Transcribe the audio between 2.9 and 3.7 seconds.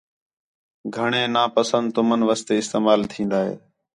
تِھین٘دا ہے